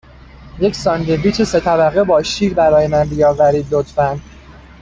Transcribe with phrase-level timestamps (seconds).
[0.59, 4.19] یک ساندویچ سه طبقه با شیر برای من بیاورید، لطفاً.